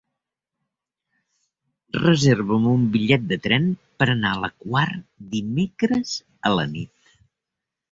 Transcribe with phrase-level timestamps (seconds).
[2.03, 3.69] Reserva'm un bitllet de tren
[4.01, 4.89] per anar a la Quar
[5.37, 6.19] dimecres
[6.53, 7.17] a la nit.